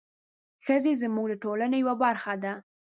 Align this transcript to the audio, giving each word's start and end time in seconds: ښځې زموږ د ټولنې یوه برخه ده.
ښځې 0.65 0.91
زموږ 1.01 1.25
د 1.29 1.33
ټولنې 1.43 1.77
یوه 1.83 1.95
برخه 2.03 2.33
ده. 2.43 2.53